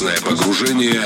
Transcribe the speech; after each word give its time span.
Безопасное 0.00 0.16
погружение 0.20 1.02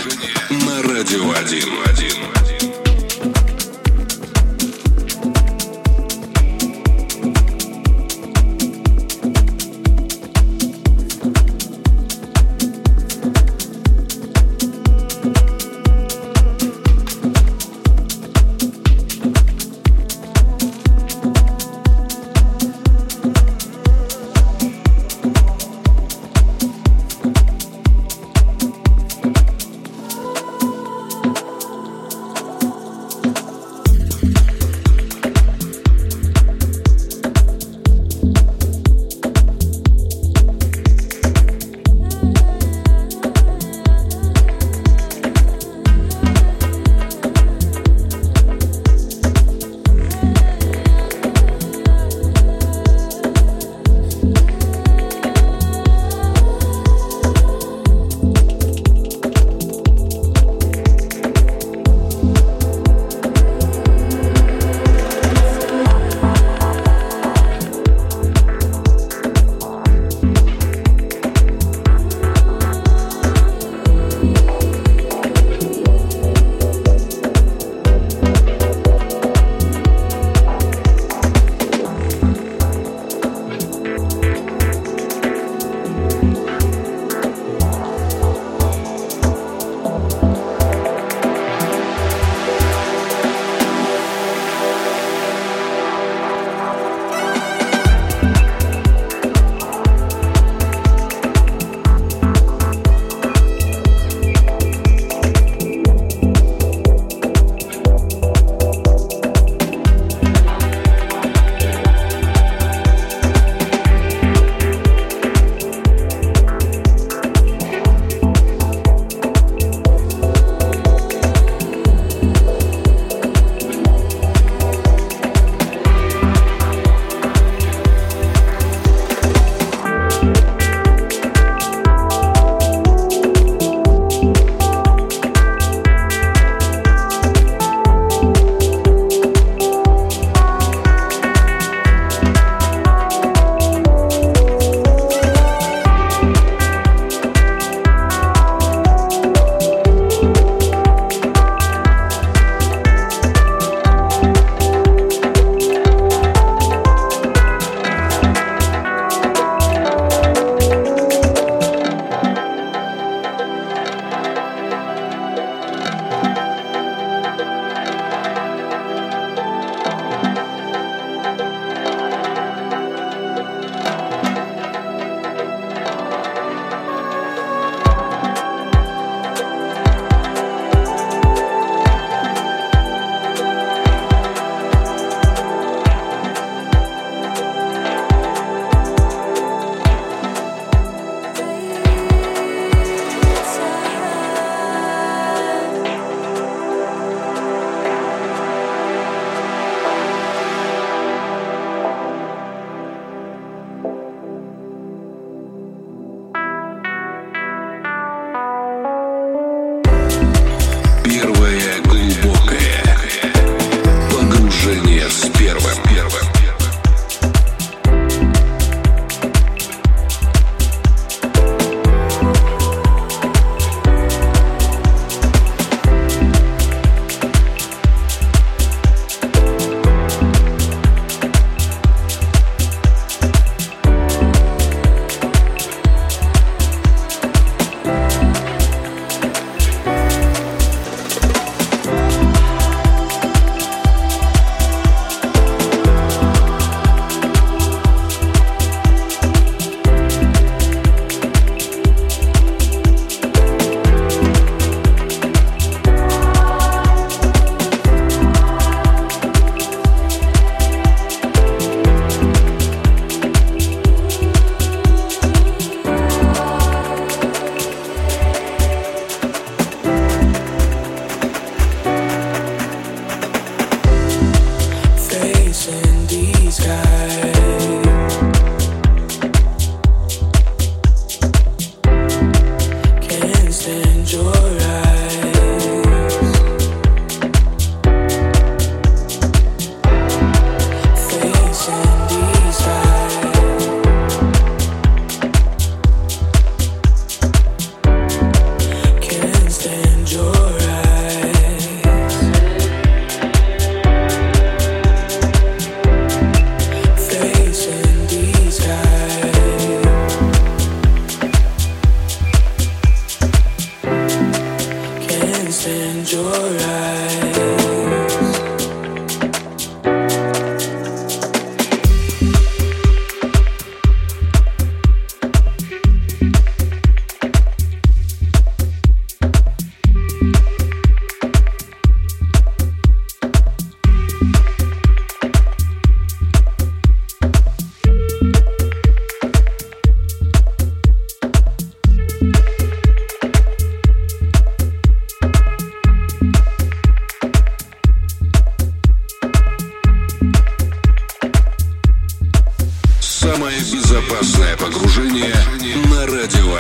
Радио 356.25 356.57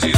1. 0.00 0.13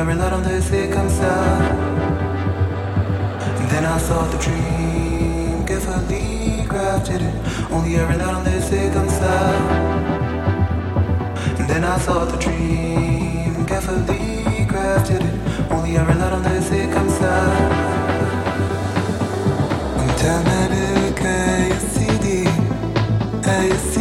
jag 0.00 0.08
rullade 0.08 0.36
on 0.36 0.42
comme 0.92 1.10
ça 1.10 1.34
And 3.58 3.68
then 3.70 3.84
I 3.84 3.98
saw 3.98 4.24
the 4.30 4.38
dream 4.38 5.66
carefully 5.66 6.64
crafted. 6.68 7.22
Only 7.70 7.96
I 7.96 8.06
rullade 8.06 8.36
on 8.36 8.44
comme 8.94 9.10
ça 9.10 9.34
And 11.58 11.68
then 11.68 11.84
I 11.84 11.98
saw 11.98 12.24
the 12.24 12.38
dream 12.38 13.66
carefully 13.66 14.66
crafted. 14.68 15.22
Only 15.70 15.98
I 15.98 16.04
rullade 16.04 16.40
det 16.70 16.94
comme 16.94 17.10
ça 17.10 17.34
تعمل 20.20 20.74
كيسيدي 21.16 22.48
أيسيدي 23.48 23.99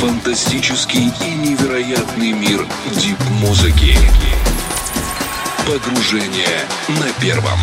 фантастический 0.00 1.12
и 1.20 1.34
невероятный 1.34 2.32
мир 2.32 2.66
дип-музыки. 2.90 3.94
Погружение 5.66 6.66
на 6.88 7.12
первом. 7.20 7.58